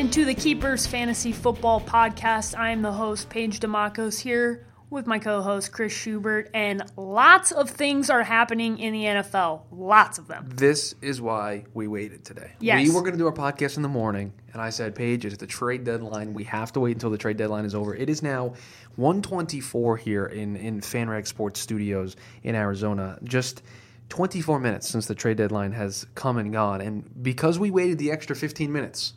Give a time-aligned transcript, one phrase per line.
[0.00, 2.58] into the Keepers Fantasy Football Podcast.
[2.58, 7.52] I am the host, Paige Dimakos, here with my co host, Chris Schubert, and lots
[7.52, 9.64] of things are happening in the NFL.
[9.70, 10.48] Lots of them.
[10.54, 12.52] This is why we waited today.
[12.60, 12.88] Yes.
[12.88, 15.36] We were going to do our podcast in the morning, and I said, Paige, it's
[15.36, 16.32] the trade deadline.
[16.32, 17.94] We have to wait until the trade deadline is over.
[17.94, 18.54] It is now
[18.96, 23.18] 124 here in, in FanRag Sports Studios in Arizona.
[23.22, 23.62] Just
[24.08, 26.80] 24 minutes since the trade deadline has come and gone.
[26.80, 29.12] And because we waited the extra 15 minutes,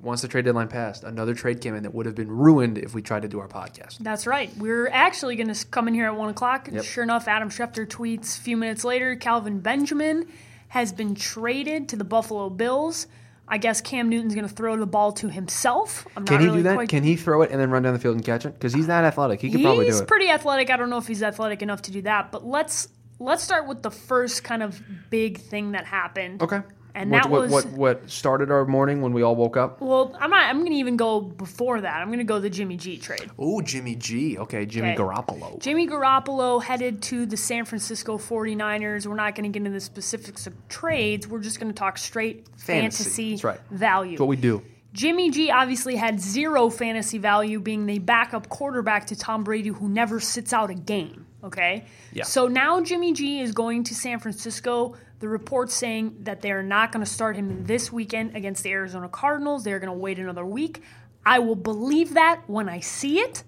[0.00, 2.94] once the trade deadline passed, another trade came in that would have been ruined if
[2.94, 3.98] we tried to do our podcast.
[3.98, 4.50] That's right.
[4.56, 6.68] We're actually going to come in here at 1 o'clock.
[6.70, 6.84] Yep.
[6.84, 10.26] Sure enough, Adam Schefter tweets a few minutes later Kelvin Benjamin
[10.68, 13.06] has been traded to the Buffalo Bills.
[13.50, 16.06] I guess Cam Newton's going to throw the ball to himself.
[16.16, 16.74] I'm Can not he really do that?
[16.74, 18.52] Quite Can he throw it and then run down the field and catch it?
[18.52, 19.40] Because he's that athletic.
[19.40, 19.94] He could probably do it.
[19.94, 20.70] he's pretty athletic.
[20.70, 23.82] I don't know if he's athletic enough to do that, but let's let's start with
[23.82, 26.42] the first kind of big thing that happened.
[26.42, 26.60] Okay.
[26.98, 29.80] And what, that what, was what what started our morning when we all woke up?
[29.80, 30.48] well, I'm not.
[30.48, 32.00] I'm going to even go before that.
[32.02, 33.30] I'm going to go the Jimmy G trade.
[33.38, 34.36] Oh, Jimmy G.
[34.38, 34.98] Okay, Jimmy Okay.
[35.02, 35.58] Garoppolo.
[35.60, 39.06] Jimmy Garoppolo headed to the San Francisco 49ers.
[39.06, 41.28] We're not going to get into the specifics of trades.
[41.28, 43.04] We're just going to talk straight Fantasy.
[43.04, 43.60] fantasy, That's right.
[43.70, 44.12] value.
[44.12, 44.62] That's what we do.
[44.92, 49.88] Jimmy G obviously had zero fantasy value, being the backup quarterback to Tom Brady, who
[49.88, 51.26] never sits out a game.
[51.44, 51.84] Okay?
[52.12, 52.24] Yeah.
[52.24, 54.96] So now Jimmy G is going to San Francisco.
[55.20, 59.08] The report saying that they're not going to start him this weekend against the Arizona
[59.08, 59.64] Cardinals.
[59.64, 60.82] They're going to wait another week.
[61.26, 63.42] I will believe that when I see it,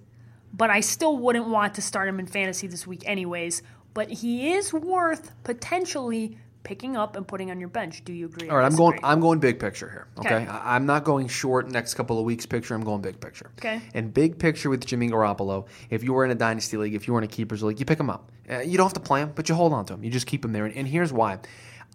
[0.53, 3.63] but I still wouldn't want to start him in fantasy this week, anyways.
[3.95, 8.05] But he is worth potentially picking up and putting on your bench.
[8.05, 8.49] Do you agree?
[8.49, 8.99] All right, I'm going.
[9.03, 10.07] I'm going big picture here.
[10.19, 10.47] Okay, Okay.
[10.47, 12.75] I- I'm not going short next couple of weeks picture.
[12.75, 13.51] I'm going big picture.
[13.59, 13.81] Okay.
[13.95, 15.67] And big picture with Jimmy Garoppolo.
[15.91, 17.87] If you were in a dynasty league, if you were in a keepers league, you
[17.87, 18.31] pick him up.
[18.51, 20.05] Uh, you don't have to play him, but you hold on to him.
[20.05, 20.67] You just keep him there.
[20.67, 21.39] And, and here's why.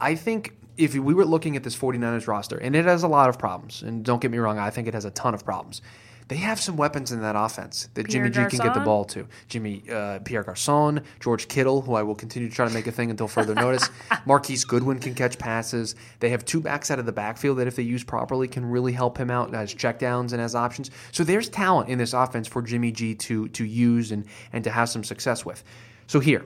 [0.02, 3.30] I think if we were looking at this 49ers roster, and it has a lot
[3.30, 5.82] of problems, and don't get me wrong, I think it has a ton of problems.
[6.28, 9.06] They have some weapons in that offense that Pierre Jimmy G can get the ball
[9.06, 9.28] to.
[9.48, 12.92] Jimmy uh, Pierre Garcon, George Kittle, who I will continue to try to make a
[12.92, 13.90] thing until further notice.
[14.26, 15.96] Marquise Goodwin can catch passes.
[16.20, 18.92] They have two backs out of the backfield that, if they use properly, can really
[18.92, 20.90] help him out as checkdowns and as options.
[21.12, 24.72] So there's talent in this offense for Jimmy G to to use and and to
[24.72, 25.64] have some success with.
[26.08, 26.44] So here,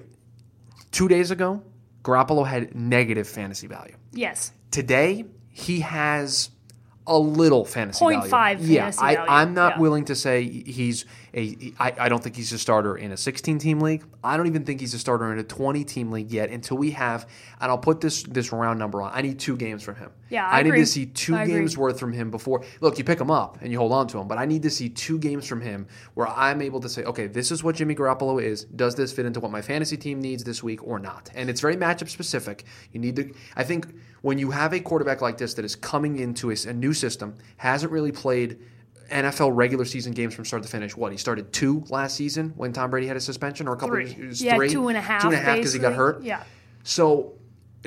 [0.91, 1.61] two days ago,
[2.03, 3.95] Garoppolo had negative fantasy value.
[4.11, 4.51] Yes.
[4.71, 6.49] Today, he has
[7.09, 8.65] a little fantasy 0.5 value.
[8.67, 9.29] Yeah, fantasy I, value.
[9.31, 9.79] I'm not Yeah.
[9.81, 11.03] willing to say he's
[11.33, 11.73] a.
[11.79, 14.03] I, I don't think he's a starter in a 16 team league.
[14.23, 16.49] I don't even think he's a starter in a 20 team league yet.
[16.49, 17.27] Until we have,
[17.59, 19.11] and I'll put this this round number on.
[19.13, 20.11] I need two games from him.
[20.29, 20.79] Yeah, I need agree.
[20.81, 21.55] to see two I agree.
[21.55, 22.63] games worth from him before.
[22.81, 24.69] Look, you pick him up and you hold on to him, but I need to
[24.69, 27.95] see two games from him where I'm able to say, okay, this is what Jimmy
[27.95, 28.65] Garoppolo is.
[28.65, 31.29] Does this fit into what my fantasy team needs this week or not?
[31.33, 32.65] And it's very matchup specific.
[32.91, 33.33] You need to.
[33.55, 33.87] I think
[34.21, 37.35] when you have a quarterback like this that is coming into a, a new system,
[37.57, 38.59] hasn't really played.
[39.09, 40.95] NFL regular season games from start to finish.
[40.95, 43.95] What he started two last season when Tom Brady had a suspension, or a couple.
[43.95, 44.11] Three.
[44.11, 46.23] Of, Yeah, three, two and a half, two and a half because he got hurt.
[46.23, 46.43] Yeah.
[46.83, 47.33] So,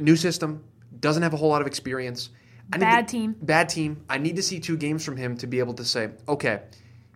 [0.01, 0.63] new system
[1.01, 2.31] doesn't have a whole lot of experience.
[2.73, 3.37] I Bad to- team.
[3.43, 4.05] Bad team.
[4.09, 6.63] I need to see two games from him to be able to say, okay,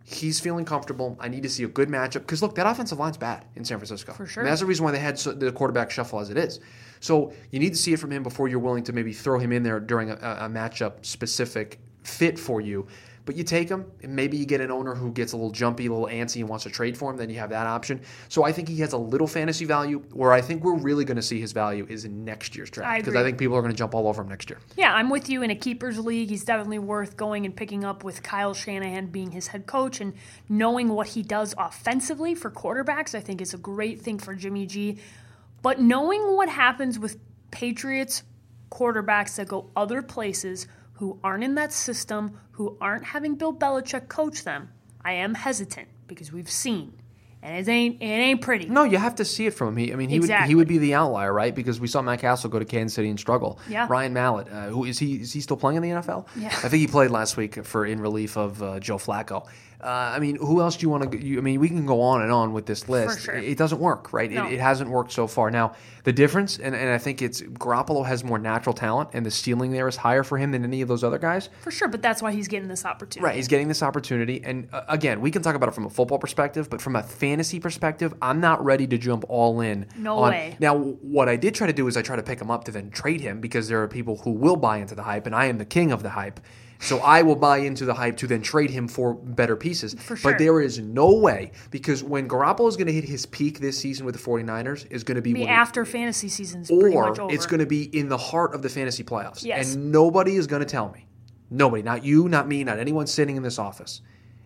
[0.04, 1.16] he's feeling comfortable.
[1.20, 3.78] I need to see a good matchup because look, that offensive line's bad in San
[3.78, 4.12] Francisco.
[4.12, 4.42] For sure.
[4.42, 6.60] And that's the reason why they had so, the quarterback shuffle as it is.
[7.00, 9.52] So you need to see it from him before you're willing to maybe throw him
[9.52, 12.86] in there during a, a matchup specific fit for you.
[13.26, 15.86] But you take him, and maybe you get an owner who gets a little jumpy,
[15.86, 17.16] a little antsy, and wants to trade for him.
[17.16, 18.00] Then you have that option.
[18.28, 19.98] So I think he has a little fantasy value.
[20.12, 22.98] Where I think we're really going to see his value is in next year's draft
[22.98, 23.20] because agree.
[23.20, 24.60] I think people are going to jump all over him next year.
[24.76, 26.28] Yeah, I'm with you in a keepers league.
[26.28, 30.14] He's definitely worth going and picking up with Kyle Shanahan being his head coach and
[30.48, 33.12] knowing what he does offensively for quarterbacks.
[33.12, 34.98] I think is a great thing for Jimmy G.
[35.62, 37.18] But knowing what happens with
[37.50, 38.22] Patriots
[38.70, 44.08] quarterbacks that go other places who aren't in that system, who aren't having Bill Belichick
[44.08, 44.70] coach them,
[45.04, 46.94] I am hesitant because we've seen,
[47.42, 48.66] and it ain't it ain't pretty.
[48.66, 49.76] No, you have to see it from him.
[49.76, 51.54] He, I mean, he would he would be the outlier, right?
[51.54, 53.58] Because we saw Matt Cassel go to Kansas City and struggle.
[53.68, 53.86] Yeah.
[53.88, 55.16] Ryan Mallett, uh, who is he?
[55.16, 56.26] Is he still playing in the NFL?
[56.34, 56.48] Yeah.
[56.48, 59.46] I think he played last week for in relief of uh, Joe Flacco.
[59.80, 61.18] Uh, I mean, who else do you want to?
[61.18, 63.20] I mean, we can go on and on with this list.
[63.20, 63.36] sure.
[63.36, 64.30] It, doesn't work, right?
[64.30, 64.46] No.
[64.46, 65.50] It, it hasn't worked so far.
[65.50, 65.74] Now,
[66.04, 69.72] the difference, and, and I think it's Garoppolo has more natural talent, and the ceiling
[69.72, 71.48] there is higher for him than any of those other guys.
[71.60, 73.24] For sure, but that's why he's getting this opportunity.
[73.24, 75.90] Right, he's getting this opportunity, and uh, again, we can talk about it from a
[75.90, 79.86] football perspective, but from a fantasy perspective, I'm not ready to jump all in.
[79.96, 80.56] No on- way.
[80.58, 82.72] Now, what I did try to do is I try to pick him up to
[82.72, 85.46] then trade him because there are people who will buy into the hype, and I
[85.46, 86.40] am the king of the hype.
[86.78, 89.94] So I will buy into the hype to then trade him for better pieces.
[89.94, 90.32] For sure.
[90.32, 93.78] But there is no way because when Garoppolo is going to hit his peak this
[93.78, 97.22] season with the 49ers is going to be, Be after fantasy season's pretty much or
[97.22, 97.34] over.
[97.34, 99.44] it's going to be in the heart of the fantasy playoffs.
[99.44, 99.74] Yes.
[99.74, 101.06] And nobody is going to tell me.
[101.50, 104.02] nobody, not you, not me, not anyone sitting in this office,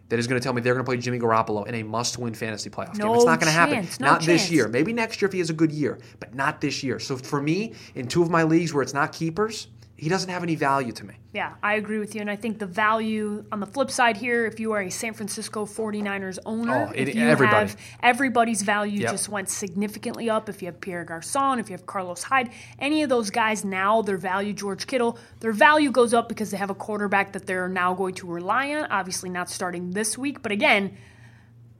[0.08, 2.34] that is going to tell me they're going to play Jimmy Garoppolo in a must-win
[2.34, 3.06] fantasy playoff game.
[3.06, 3.88] No It's not going to happen.
[4.00, 4.66] no not this year.
[4.68, 6.98] Maybe next year if he has a good year, but not this year.
[6.98, 9.68] So for me, in two of my leagues where it's not keepers,
[10.00, 11.14] he doesn't have any value to me.
[11.34, 12.22] Yeah, I agree with you.
[12.22, 15.12] And I think the value on the flip side here, if you are a San
[15.12, 17.56] Francisco 49ers owner, Oh, it- if you everybody.
[17.68, 19.10] have everybody's value Yep.
[19.10, 20.48] just went significantly up.
[20.48, 22.48] If you have Pierre Garcon, if you have Carlos Hyde,
[22.78, 26.56] any of those guys now, their value, George Kittle, their value goes up because they
[26.56, 28.86] have a quarterback that they're now going to rely on.
[28.90, 30.42] Obviously, not starting this week.
[30.42, 30.96] But again,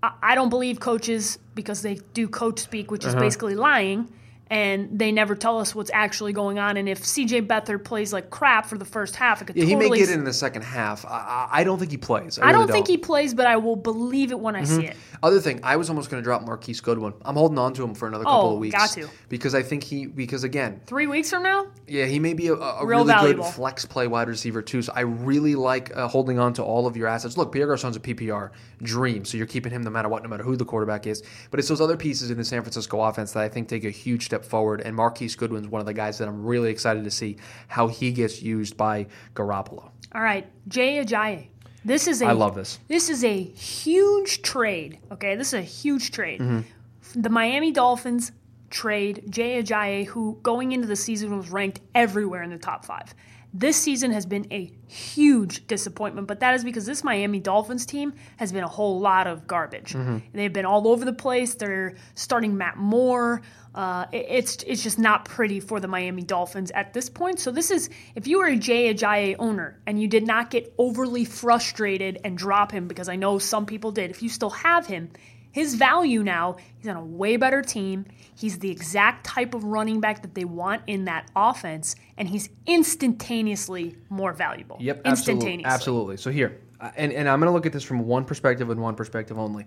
[0.02, 3.20] I, I don't believe coaches because they do coach speak, which is Uh-huh.
[3.24, 4.12] basically lying.
[4.52, 6.76] And they never tell us what's actually going on.
[6.76, 9.76] And if CJ Beathard plays like crap for the first half, it could Yeah, he
[9.76, 11.06] may get it in the second half.
[11.06, 12.36] I, I don't think he plays.
[12.36, 14.86] I, I really don't think he plays, but I will believe it when I see
[14.86, 14.96] it.
[15.22, 17.12] Other thing, I was almost going to drop Marquise Goodwin.
[17.24, 18.74] I'm holding on to him for another couple Oh, of weeks.
[18.74, 19.08] got to.
[19.28, 22.54] Because I think he, because again, Three weeks from now, yeah, he may be a,
[22.54, 23.44] a Real really valuable.
[23.44, 24.82] good flex play wide receiver too.
[24.82, 27.36] So I really like uh, holding on to all of your assets.
[27.36, 28.50] Look, Pierre Garcon's a PPR
[28.82, 31.22] dream, so you're keeping him no matter what, no matter who the quarterback is.
[31.52, 33.90] But it's those other pieces in the San Francisco offense that I think take a
[33.90, 34.80] huge step forward.
[34.80, 37.36] And Marquise Goodwin's one of the guys that I'm really excited to see
[37.68, 39.90] how he gets used by Garoppolo.
[40.14, 41.48] all right, Jay Ajayi.
[41.84, 42.78] This is a I love this.
[42.88, 44.98] This is a huge trade.
[45.12, 46.40] Okay, this is a huge trade.
[46.40, 47.20] Mm-hmm.
[47.22, 48.32] The Miami Dolphins
[48.68, 53.14] trade Jay Ajayi, who going into the season was ranked everywhere in the top five.
[53.52, 58.12] This season has been a huge disappointment, but that is because this Miami Dolphins team
[58.36, 59.92] has been a whole lot of garbage.
[59.92, 60.18] Mm-hmm.
[60.32, 61.54] They've been all over the place.
[61.54, 63.42] They're starting Matt Moore.
[63.74, 67.40] Uh, it- it's it's just not pretty for the Miami Dolphins at this point.
[67.40, 70.72] So this is if you were a Jay Ajayi owner and you did not get
[70.78, 74.10] overly frustrated and drop him because I know some people did.
[74.10, 75.10] If you still have him,
[75.52, 78.06] his value now he's on a way better team.
[78.34, 82.48] He's the exact type of running back that they want in that offense, and he's
[82.66, 84.76] instantaneously more valuable.
[84.80, 85.10] Yep, absolutely.
[85.10, 85.74] instantaneously.
[85.74, 86.16] Absolutely.
[86.16, 88.80] So here, uh, and, and I'm going to look at this from one perspective and
[88.80, 89.66] one perspective only.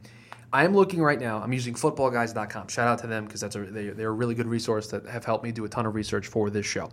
[0.52, 1.40] I am looking right now.
[1.42, 2.68] I'm using footballguys.com.
[2.68, 5.26] Shout out to them because that's a they, they're a really good resource that have
[5.26, 6.90] helped me do a ton of research for this show.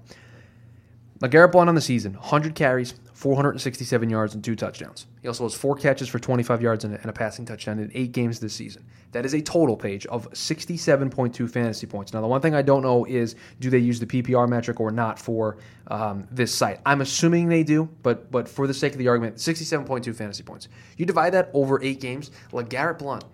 [1.20, 5.06] LeGarrette Blount on the season, 100 carries, 467 yards, and two touchdowns.
[5.20, 8.40] He also has four catches for 25 yards and a, passing touchdown in eight games
[8.40, 8.82] this season.
[9.12, 12.14] That is a total page of 67.2 fantasy points.
[12.14, 14.90] Now, the one thing I don't know is do they use the PPR metric or
[14.90, 15.58] not for
[15.88, 16.80] um, this site?
[16.86, 20.68] I'm assuming they do, but but for the sake of the argument, 67.2 fantasy points.
[20.96, 23.24] You divide that over eight games, LeGarrette Blount,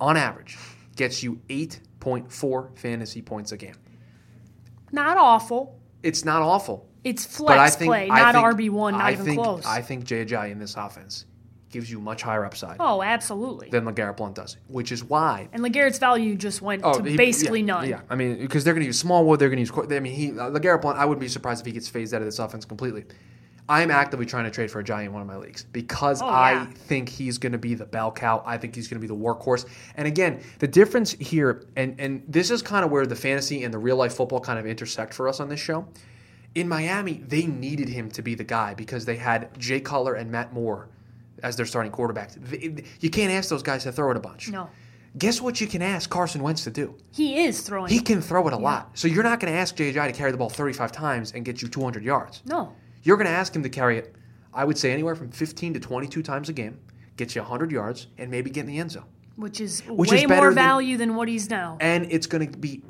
[0.00, 0.56] on average,
[0.94, 3.74] gets you 8.4 fantasy points a game.
[4.92, 5.80] Not awful.
[6.04, 6.88] It's not awful.
[7.04, 9.64] It's I flex think play, not RB one, not I even think, close.
[9.66, 11.26] I think JJ in this offense
[11.70, 13.68] gives you much higher upside oh, absolutely.
[13.68, 15.48] than LeGarrette Blount does, which is why.
[15.52, 17.88] and Legarrett's value just went to Oh, he- basically yeah, none.
[17.88, 19.92] Yeah, I mean, because they're going to use Smallwood, they're going to use.
[19.92, 20.98] I mean, he uh, LeGarrette Blount.
[20.98, 23.04] I wouldn't be surprised if he gets phased out of this offense completely.
[23.68, 26.20] I am actively trying to trade for a giant in one of my leagues because
[26.20, 26.66] Oh, I yeah.
[26.66, 28.42] think he's going to be the bell cow.
[28.44, 29.64] I think he's going to be the workhorse.
[29.96, 33.72] And again, the difference here, and and this is kind of where the fantasy and
[33.74, 35.86] the real life football kind of intersect for us on this show.
[36.54, 40.30] In Miami, they needed him to be the guy because they had Jay Cutler and
[40.30, 40.88] Matt Moore
[41.42, 42.36] as their starting quarterbacks.
[43.00, 44.50] You can't ask those guys to throw it a bunch.
[44.50, 44.70] No.
[45.18, 46.94] Guess what you can ask Carson Wentz to do?
[47.12, 47.90] He is throwing.
[47.90, 48.96] He can throw it a lot.
[48.98, 51.60] So you're not going to ask JJ to carry the ball 35 times and get
[51.62, 52.42] you 200 yards.
[52.44, 52.72] no.
[53.06, 54.14] You're going to ask him to carry it,
[54.54, 56.80] I would say, anywhere from 15 to 22 times a game,
[57.18, 59.04] get you 100 yards, and maybe get in the end zone.
[59.36, 61.76] Which is Which way is more than- value than what he's now.
[61.82, 62.82] And it's going to be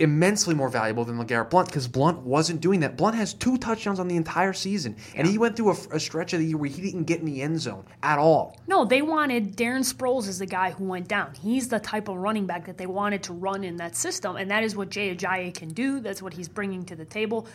[0.00, 2.96] immensely more valuable than LeGarrette Blount because Blount wasn't doing that.
[2.96, 6.32] Blount has two touchdowns on the entire season, and he went through a, a stretch
[6.32, 8.58] of the year where he didn't get in the end zone at all.
[8.66, 11.34] No, they wanted Darren Sproles as the guy who went down.
[11.40, 14.50] He's the type of running back that they wanted to run in that system, and
[14.50, 16.00] that is what Jay Ajayi can do.
[16.00, 17.46] That's what he's bringing to the table.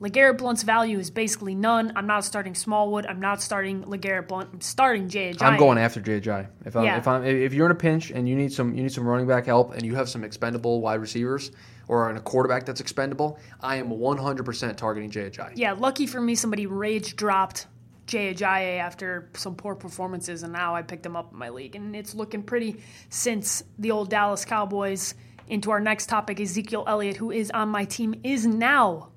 [0.00, 1.92] LeGarrette Blount's value is basically none.
[1.94, 3.06] I'm not starting Smallwood.
[3.06, 4.50] I'm not starting LeGarrette Blount.
[4.52, 5.34] I'm starting Jay.
[5.40, 6.48] I'm going after JJ.
[6.66, 6.98] If I'm, Yeah.
[6.98, 9.26] if I'm if you're in a pinch and you need some you need some running
[9.28, 11.52] back help and you have some expendable wide receivers
[11.86, 15.52] or a quarterback that's expendable, I am 100% targeting JJ.
[15.54, 17.66] Yeah, lucky for me, somebody rage dropped
[18.06, 21.76] Jay Ajayi after some poor performances, and now I picked him up in my league,
[21.76, 25.14] and it's looking pretty since the old Dallas Cowboys.
[25.46, 29.10] Into our next topic, Ezekiel Elliott, who is on my team, is now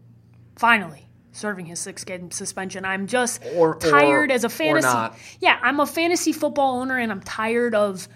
[0.57, 2.83] finally serving his six game suspension.
[2.83, 5.37] I'm just Or- or- tired as a or fantasy.
[5.39, 8.07] Yeah, I'm a fantasy football owner, and I'm tired of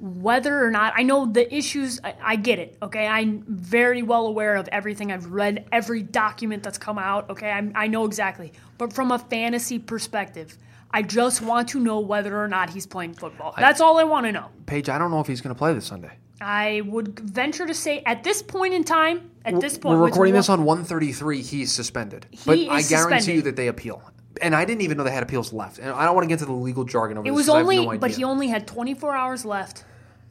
[0.00, 2.00] whether or not I know the issues.
[2.02, 2.78] I, I get it.
[2.82, 5.12] Okay, I'm very well aware of everything.
[5.12, 7.28] I've read every document that's come out.
[7.28, 8.52] Okay, I'm, I know exactly.
[8.78, 10.56] But from a fantasy perspective,
[10.90, 13.54] I just want to know whether or not he's playing football.
[13.58, 14.46] That's all I want to know.
[14.64, 16.12] Paige, I don't know if he's going to play this Sunday.
[16.40, 20.34] I would venture to say at this point in time, at this point, We're recording
[20.34, 21.42] this on 133.
[21.42, 24.02] He's suspended, he but I guarantee you that they appeal.
[24.40, 25.78] And I didn't even know they had appeals left.
[25.78, 27.36] And I don't want to get into the legal jargon over It this.
[27.36, 29.84] was 'cause I have only, no but he only had 24 hours left,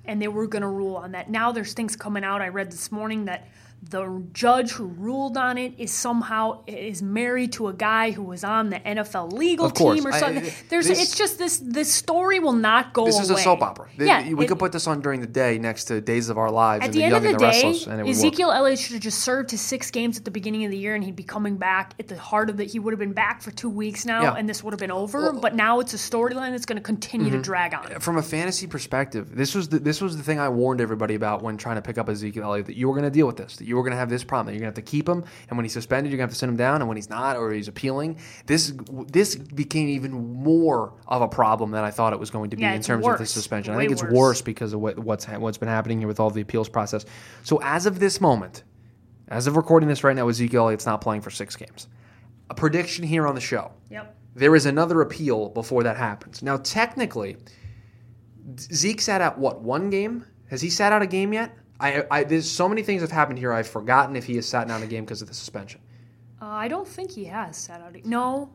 [0.05, 1.29] and they were going to rule on that.
[1.29, 2.41] Now there's things coming out.
[2.41, 3.47] I read this morning that
[3.81, 8.43] the judge who ruled on it is somehow is married to a guy who was
[8.43, 10.45] on the NFL legal team or something.
[10.45, 11.59] I- There's, this- it's just this.
[11.59, 13.11] This story will not go away.
[13.11, 13.35] This away.
[13.35, 13.89] is a soap opera.
[13.97, 16.51] Yeah, we it- could put this on during the day next to Days of Our
[16.51, 18.07] Lives At and the the, end Young of the the day, Restless, and it would
[18.07, 18.15] work.
[18.15, 20.95] Ezekiel Elliott should have just served his six games at the beginning of the year,
[20.95, 22.71] and he'd be coming back at the heart of it.
[22.71, 24.33] He would have been back for two weeks now, Yeah.
[24.33, 25.31] and this would have been over.
[25.31, 27.41] but now it's a storyline that's going to continue to mm-hmm.
[27.43, 27.99] drag on.
[27.99, 31.41] From a fantasy perspective, this was the, this was the thing I warned everybody about
[31.41, 33.55] when trying to pick up Ezekiel Elliott that you were going to deal with this,
[33.57, 35.23] that you were going to have this problem, you're going to have to keep him,
[35.47, 37.09] and when he's suspended, you're going to have to send him down, and when he's
[37.09, 38.73] not or he's appealing, this
[39.07, 42.63] this became even more of a problem than I thought it was going to be
[42.63, 43.31] Yeah, in terms of the worse.
[43.31, 43.73] suspension.
[43.73, 44.11] I think it's worse.
[44.13, 47.05] worse because of what, what's what's been happening here with all the appeals process.
[47.43, 48.63] So as of this moment,
[49.29, 51.87] as of recording this right now, Ezekiel Elliott's not playing for six games.
[52.49, 53.71] A prediction here on the show.
[53.91, 54.15] Yep.
[54.35, 56.41] There is another appeal before that happens.
[56.41, 57.37] Now, technically,
[58.59, 60.25] Zeke sat out what one game?
[60.49, 61.55] Has he sat out a game yet?
[61.79, 63.53] I, I there's so many things have happened here.
[63.53, 65.79] I've forgotten if he has sat down a game because of the suspension.
[66.41, 67.95] Uh, I don't think he has sat out.
[68.05, 68.49] No,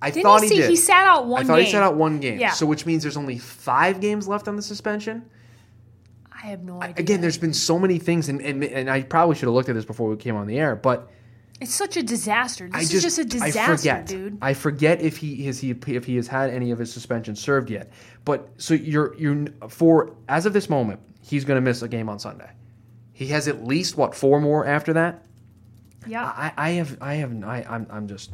[0.00, 0.70] I Didn't thought he he, did.
[0.70, 1.64] he sat out one I thought game.
[1.66, 2.38] he sat out one game.
[2.38, 2.50] Yeah.
[2.52, 5.24] So which means there's only five games left on the suspension.
[6.30, 6.96] I have no idea.
[6.98, 9.74] Again, there's been so many things, and, and, and I probably should have looked at
[9.76, 11.08] this before we came on the air, but
[11.60, 12.66] it's such a disaster.
[12.66, 14.06] This I is just, just a disaster, I forget.
[14.06, 14.38] dude.
[14.42, 17.70] I forget if he has he if he has had any of his suspension served
[17.70, 17.92] yet.
[18.24, 22.08] But so you're you're for as of this moment, he's going to miss a game
[22.08, 22.50] on Sunday.
[23.22, 25.24] He has at least what four more after that.
[26.06, 26.24] yeah.
[26.24, 28.30] I, I have I have I I'm I'm just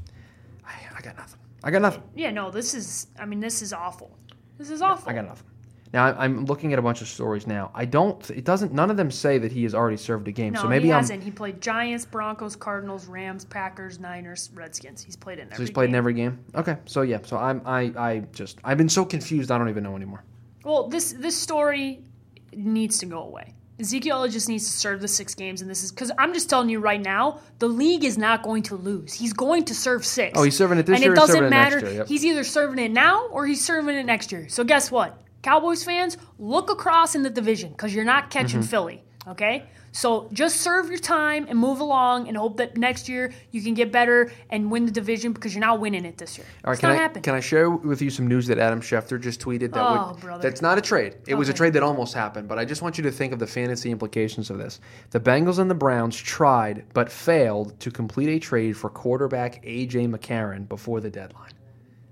[0.66, 1.38] I, I got nothing.
[1.64, 2.02] I got nothing.
[2.14, 2.30] yeah.
[2.30, 3.08] No, this is.
[3.18, 4.16] I mean, this is awful.
[4.58, 5.10] This is awful.
[5.10, 5.46] I got nothing.
[5.92, 7.70] Now I- I'm looking at a bunch of stories now.
[7.74, 8.28] I don't.
[8.30, 8.72] It doesn't.
[8.72, 10.52] None of them say that he has already served a game.
[10.52, 10.98] No, so maybe he I'm.
[11.00, 11.22] hasn't.
[11.22, 15.02] He played Giants, Broncos, Cardinals, Rams, Packers, Niners, Redskins.
[15.02, 15.98] He's played in every So he's played in game.
[15.98, 16.38] every game.
[16.54, 16.76] Okay.
[16.86, 17.18] So yeah.
[17.24, 19.50] So I'm I I just I've been so confused.
[19.50, 20.22] I don't even know anymore.
[20.64, 22.04] Well, this this story
[22.52, 23.54] needs to go away.
[23.80, 26.68] Ezekiel just needs to serve the six games, and this is because I'm just telling
[26.68, 29.12] you right now, the league is not going to lose.
[29.14, 30.36] He's going to serve six.
[30.38, 31.78] Oh, he's serving it this and year, And it doesn't serving it matter.
[31.80, 32.08] year, yep.
[32.08, 34.48] He's either serving it now or he's serving it next year.
[34.48, 38.68] So guess what, Cowboys fans, look across in the division because you're not catching Mm-hmm.
[38.68, 39.04] Philly.
[39.28, 39.64] Okay,
[39.98, 43.74] so just serve your time and move along, and hope that next year you can
[43.74, 46.46] get better and win the division because you're not winning it this year.
[46.64, 47.22] All right, it's can not I happening.
[47.24, 49.72] can I share with you some news that Adam Schefter just tweeted?
[49.72, 50.42] That Oh, would, brother.
[50.48, 51.16] that's not a trade.
[51.26, 53.40] It was a trade that almost happened, but I just want you to think of
[53.40, 54.78] the fantasy implications of this.
[55.10, 60.14] The Bengals and the Browns tried but failed to complete a trade for quarterback AJ
[60.16, 61.50] McCarron before the deadline.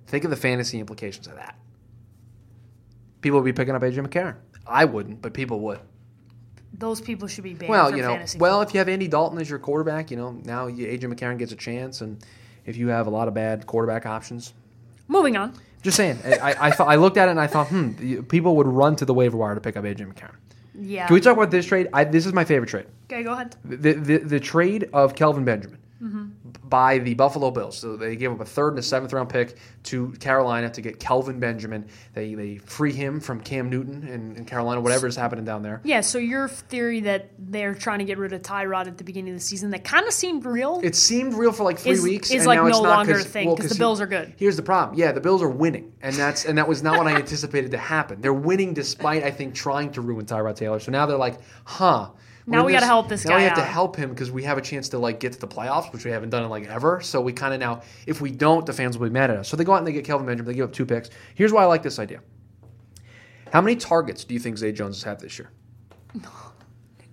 [0.08, 1.56] Think of the fantasy implications of that.
[3.20, 4.34] People would be picking up AJ McCarron.
[4.66, 5.78] I wouldn't, but people would.
[6.72, 7.70] Those people should be banned.
[7.70, 10.32] Well, you know, fantasy well, if you have Andy Dalton as your quarterback, you know,
[10.44, 12.22] now you, AJ McCarron gets a chance, and
[12.66, 14.52] if you have a lot of bad quarterback options,
[15.08, 15.54] Moving on.
[15.82, 16.18] just saying.
[16.24, 19.04] I, I, thought, I looked at it and I thought, hmm, people would run to
[19.04, 20.34] the waiver wire to pick up AJ McCarron.
[20.74, 21.06] Yeah.
[21.06, 21.88] Can we talk about this trade?
[21.92, 22.86] I, this is my favorite trade.
[23.10, 23.56] okay, go ahead.
[23.64, 26.26] The, the, the trade of Kelvin Benjamin Mm-hmm.
[26.68, 27.78] by the Buffalo Bills.
[27.78, 31.00] So they gave up a third and a seventh round pick to Carolina to get
[31.00, 31.88] Kelvin Benjamin.
[32.12, 35.80] They, they free him from Cam Newton in, in Carolina, whatever is happening down there.
[35.84, 39.32] Yeah, so your theory that they're trying to get rid of Tyrod at the beginning
[39.32, 40.80] of the season that kind of seemed real.
[40.84, 42.30] It seemed real for like three Is- weeks.
[42.30, 44.06] is and like now it's no longer a thing well, 'cause the he- Bills are
[44.06, 44.34] good.
[44.36, 44.98] Here's the problem.
[44.98, 47.78] Yeah, the Bills are winning, and that's and that was not what I anticipated to
[47.78, 48.20] happen.
[48.20, 50.78] They're winning despite I think trying to ruin Tyrod Taylor.
[50.78, 52.10] So now they're like, huh.
[52.46, 53.30] Now we in gotta help this guy.
[53.30, 55.40] now we have to help him because we have a chance to like get to
[55.40, 57.00] the playoffs, which we haven't done in like ever.
[57.00, 59.48] So we kind of now, if we don't, the fans will be mad at us.
[59.48, 60.52] So they go out and they get Kelvin Benjamin.
[60.52, 61.10] They give up two picks.
[61.34, 62.20] Here's why I like this idea.
[63.52, 65.50] How many targets do you think Zay Jones has had this year?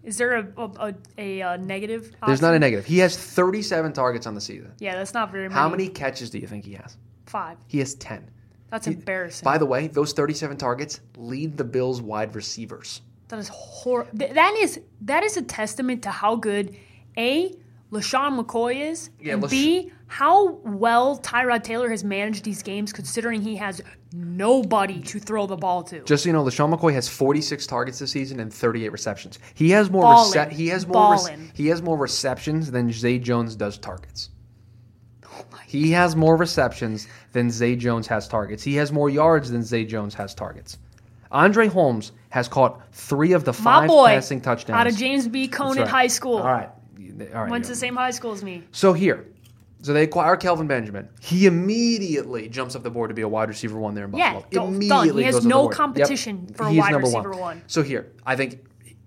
[0.04, 2.14] Is there a a, a, a, uh negative?
[2.26, 2.86] There's not a negative.
[2.86, 4.74] He has 37 targets on the season.
[4.80, 5.54] Yeah, that's not very many.
[5.54, 6.98] How many catches do you think he has?
[7.26, 7.58] Five.
[7.68, 8.30] He has 10.
[8.70, 9.46] That's embarrassing.
[9.46, 13.02] By the way, those 37 targets lead the Bills wide receivers.
[13.30, 14.08] That is hor.
[14.14, 16.76] That is that is a testament to how good
[17.18, 17.56] a
[17.92, 22.94] LeSean McCoy is, Yeah, and Lash- b how well Tyrod Taylor has managed these games,
[22.94, 26.04] considering he has nobody to throw the ball to.
[26.04, 29.40] Just so you know, LeSean McCoy has 46 targets this season and 38 receptions.
[29.56, 30.50] He has more Ballin'.
[30.50, 34.30] rece- he has more rec- he has more receptions than Zay Jones does targets.
[35.26, 38.62] Oh He has more receptions than Zay Jones has targets.
[38.64, 40.78] He has more yards than Zay Jones has targets.
[41.34, 44.80] Andre Holmes has caught three of the five boy, passing touchdowns.
[44.80, 45.48] out of James B.
[45.48, 45.88] Conant right.
[45.88, 46.70] High School, All right.
[47.34, 47.50] All right.
[47.52, 48.64] went to the same high school as me.
[48.72, 49.28] So here,
[49.82, 51.10] so they acquire Kelvin Benjamin.
[51.20, 54.34] He immediately jumps up the board to be a wide receiver one there in Yeah,
[54.36, 54.50] Buffalo.
[54.52, 54.76] done- done.
[54.76, 55.72] immediately He has goes up the no board.
[55.74, 55.78] Yep.
[55.78, 57.62] competition for a wide receiver one.
[57.68, 58.60] So here, I think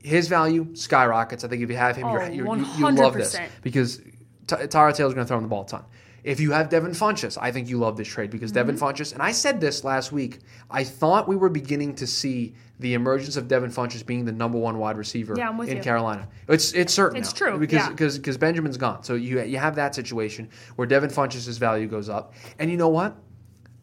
[0.02, 1.42] his value skyrockets.
[1.45, 3.49] I think if you have him, you're, Oh, you, you love this 100%.
[3.62, 4.00] because
[4.47, 5.83] Ty- Tyrod Taylor's going to throw him the ball a ton.
[6.26, 8.85] If you have Devin Funchess, I think you love this trade because Devin Mm-hmm.
[8.85, 12.95] Funchess, and I said this last week, I thought we were beginning to see the
[12.95, 15.83] emergence of Devin Funchess being the number one wide receiver Yeah, in you.
[15.83, 16.28] Carolina.
[16.49, 17.18] It's it's certain.
[17.18, 17.90] It's now, true, because yeah.
[17.90, 22.09] because because Benjamin's gone, so you you have that situation where Devin Funchess' value goes
[22.09, 23.16] up, and you know what?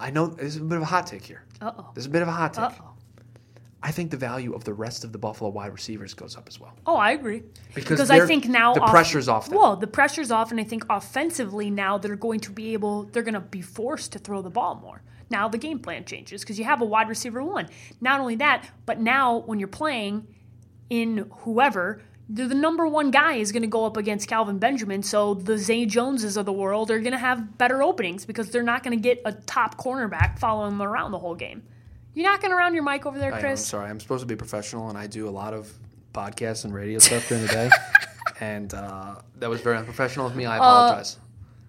[0.02, 1.46] I know this is a bit of a hot take here.
[1.62, 1.92] Uh oh.
[1.96, 2.66] This is a bit of a hot take.
[2.66, 2.93] Uh oh.
[3.86, 6.58] I think the value of the rest of the Buffalo wide receivers goes up as
[6.58, 6.74] well.
[6.88, 7.44] Oh, I agree.
[7.76, 9.58] Because I think now the off- pressure's off them.
[9.58, 13.24] Well, the pressure's off, and I think offensively now they're going to be able, they're
[13.24, 15.02] going to be forced to throw the ball more.
[15.30, 17.68] Now the game plan changes because you have a wide receiver one.
[18.00, 20.28] Not only that, but now when you're playing
[20.90, 25.04] in whoever, the, the number one guy is going to go up against Kelvin Benjamin.
[25.04, 28.64] So the Zay Joneses of the world are going to have better openings because they're
[28.64, 31.64] not going to get a top cornerback following them around the whole game.
[32.14, 33.90] You knocking around your mic over there, I am, I'm sorry.
[33.90, 35.72] I'm supposed to be professional, and I do a lot of
[36.14, 37.70] podcasts and radio stuff during the day.
[38.40, 40.46] and uh, that was very unprofessional of me.
[40.46, 41.18] Uh, I apologize.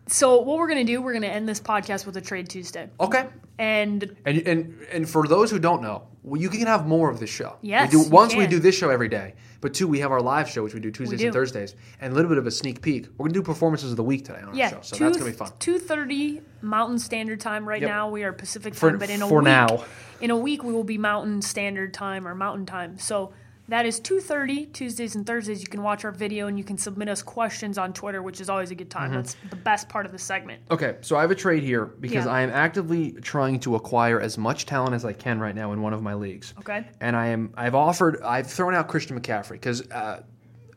[0.06, 2.48] So what we're going to do, we're going to end this podcast with a trade
[2.48, 2.88] Tuesday.
[3.00, 3.28] okay.
[3.56, 7.20] And And, and and for those who don't know, well, you can have more of
[7.20, 7.56] this show.
[7.62, 10.20] Yes, We do, once we do this show every day, but two, we have our
[10.20, 11.38] live show, which we do Tuesdays and do.
[11.38, 13.06] Thursdays, and a little bit of a sneak peek.
[13.16, 15.30] We're gonna do performances of the week today on our show, so two, that's gonna
[15.30, 15.52] be fun.
[15.60, 17.88] Two thirty Mountain Standard Time right Yep.
[17.88, 18.10] now.
[18.10, 19.84] We are Pacific For- time, but in a for week, now.
[20.20, 22.98] in a week we will be Mountain Standard Time or Mountain Time.
[22.98, 23.32] So
[23.68, 25.60] that is two thirty Tuesdays and Thursdays.
[25.62, 28.48] You can watch our video and you can submit us questions on Twitter, which is
[28.50, 28.98] always a good Mm-hmm.
[28.98, 29.12] time.
[29.14, 30.62] That's the best part of the segment.
[30.70, 32.32] Okay, so I have a trade here because Yeah.
[32.32, 35.80] I am actively trying to acquire as much talent as I can right now in
[35.80, 36.52] one of my leagues.
[36.60, 36.86] Okay.
[37.00, 40.22] and I am I've offered I've thrown out Christian McCaffrey because uh,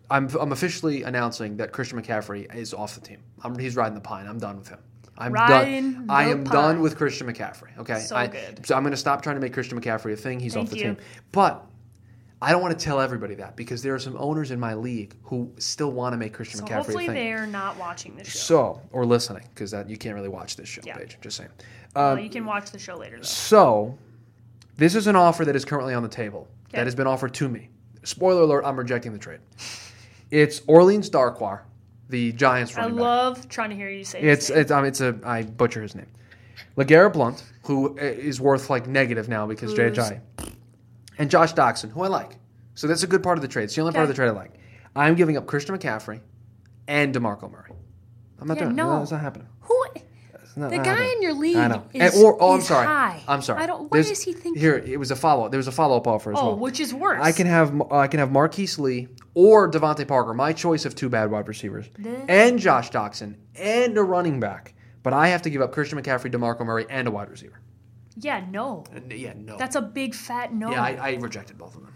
[0.10, 3.22] I'm I'm officially announcing that Christian McCaffrey is off the team.
[3.44, 4.26] I'm, he's riding the pine.
[4.28, 4.80] I'm done with him.
[5.20, 6.06] I'm Riding done.
[6.10, 6.54] I am pine.
[6.54, 7.76] done with Christian McCaffrey.
[7.80, 8.64] Okay, So I, good.
[8.66, 10.40] So I'm going to stop trying to make Christian McCaffrey a thing.
[10.40, 10.84] He's Thank off the you.
[10.84, 10.98] team.
[11.32, 11.66] But
[12.42, 15.16] I don't want to tell everybody that because there are some owners in my league
[15.24, 18.38] who still want to make Christian So McCaffrey hopefully they're not watching this show.
[18.38, 20.98] So or listening because that you can't really watch this show Yeah.
[20.98, 21.18] page.
[21.22, 21.50] Just saying.
[21.96, 23.24] well, you can watch the show later though.
[23.24, 23.98] So,
[24.78, 26.78] this is an offer that is currently on the table Okay.
[26.78, 27.70] that has been offered to me.
[28.04, 29.40] Spoiler alert: I'm rejecting the trade.
[30.30, 31.62] It's Orleans Darkwa,
[32.10, 33.02] the Giants I running back.
[33.04, 36.06] love trying to hear you say It's it's um, it's a I butcher his name.
[36.78, 40.20] Legarrette Blount, who uh, worth like negative now because Who's- JJ,
[41.18, 42.38] and Josh Doctson, who I like.
[42.76, 43.66] So that's a good part of the trade.
[43.66, 44.52] It's the only part of the trade I like.
[44.96, 46.22] I'm giving up Christian McCaffrey
[46.88, 47.72] and Demarco Murray.
[48.40, 48.76] I'm not Yeah, doing it.
[48.76, 49.00] no.
[49.00, 49.48] That's not happening.
[49.62, 49.76] Who?
[50.56, 51.12] Not The not guy happening.
[51.18, 51.84] in your league I know.
[51.94, 52.88] is, And- or, oh, I'm is sorry.
[52.88, 53.22] high.
[53.28, 53.62] I'm sorry.
[53.62, 53.82] I don't.
[53.84, 54.58] What There's- does he think?
[54.58, 55.46] Here, it was a follow.
[55.46, 55.52] Up.
[55.52, 56.44] There was a follow up offer as well.
[56.44, 56.58] oh, well.
[56.60, 57.20] which is worse?
[57.22, 60.96] I can have uh, I can have Marquise Lee or DeVante Parker, my choice of
[60.96, 64.74] two bad wide receivers, The- and Josh Doctson and a running back.
[65.04, 67.60] But I have to give up Christian McCaffrey, Demarco Murray, and a wide receiver.
[68.20, 68.84] Yeah, no.
[68.94, 69.58] And, yeah, no.
[69.58, 70.72] That's a big fat no.
[70.72, 71.94] yeah, I, I rejected both of them.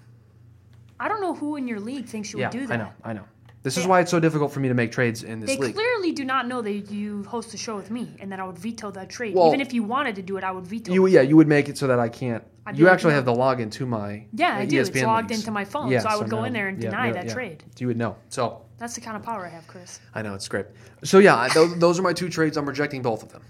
[0.99, 2.73] I don't know who in your league thinks you Yeah, would do that.
[2.79, 3.23] I know, I know.
[3.63, 5.75] This is why it's so difficult for me to make trades in this They league.
[5.75, 8.57] clearly do not know that you host a show with me and that I would
[8.57, 9.36] veto that trade.
[9.36, 11.12] Well- Even if you wanted to do it, I would veto You it.
[11.12, 12.43] yeah, you would make it so that I can't.
[12.65, 14.79] I you actually have the login to my Yeah, I uh, do.
[14.79, 15.41] It's ESPN logged leagues.
[15.41, 17.29] into my phone, Yeah, so I would go now- in there and yeah, deny that
[17.29, 17.63] trade.
[17.77, 18.15] You would know.
[18.29, 19.99] So That's the kind of power I have, Chris.
[20.15, 20.65] I know it's great.
[21.03, 22.57] So yeah, I- those are my two trades.
[22.57, 23.43] I'm rejecting both of them.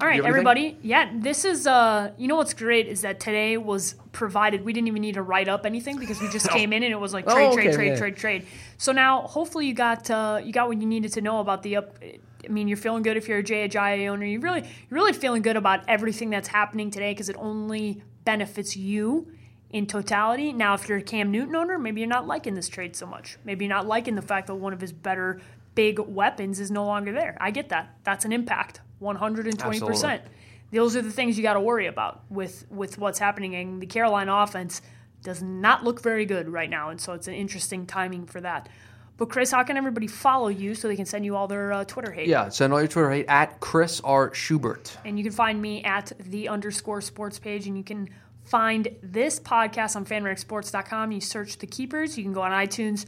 [0.00, 0.78] All right, everybody.
[0.80, 4.64] Yeah, this is uh you know what's great is that today was provided.
[4.64, 7.00] We didn't even need to write up anything because we just came in and it
[7.00, 7.96] was like Oh, trade, okay, trade, trade, yeah.
[7.96, 8.46] trade, trade.
[8.76, 11.76] So now hopefully you got uh you got what you needed to know about the
[11.76, 14.24] up I mean, you're feeling good if you're a Ajayi owner.
[14.24, 18.76] You really you're really feeling good about everything that's happening today because it only benefits
[18.76, 19.32] you
[19.70, 20.52] in totality.
[20.52, 23.36] Now, if you're a Cam Newton owner, maybe you're not liking this trade so much.
[23.44, 25.40] Maybe you're not liking the fact that one of his better
[25.74, 27.36] big weapons is no longer there.
[27.40, 27.96] I get that.
[28.04, 28.80] That's an impact.
[29.00, 29.62] 120%.
[29.62, 30.20] Absolutely.
[30.72, 33.86] Those are the things you got to worry about with with what's happening and the
[33.86, 34.82] Carolina offense
[35.22, 38.68] does not look very good right now and so it's an interesting timing for that.
[39.16, 41.84] But Chris, how can everybody follow you so they can send you all their uh,
[41.84, 42.28] Twitter hate?
[42.28, 44.96] Yeah, send all your Twitter hate at Chris R Schubert.
[45.04, 48.08] And you can find me at the underscore sports page, and you can
[48.44, 51.10] find this podcast on fanragsports.com.
[51.10, 52.16] You search the keepers.
[52.16, 53.06] You can go on iTunes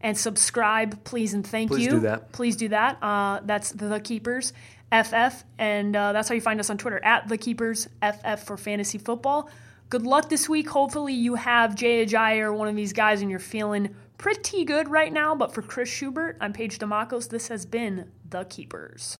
[0.00, 1.90] and subscribe, please and thank Please you.
[1.90, 2.32] do that.
[2.32, 3.00] Please do that.
[3.00, 4.52] Uh, that's the keepers
[4.92, 8.56] FF, and uh, that's how you find us on Twitter at the keepers FF for
[8.56, 9.50] fantasy football.
[9.88, 10.68] Good luck this week.
[10.68, 14.88] Hopefully, you have Jay Ajayi or one of these guys, and you're feeling pretty good
[14.88, 15.34] right now.
[15.34, 17.28] But for Chris Schubert, I'm Paige Dimakos.
[17.28, 19.10] This has been the Keepers.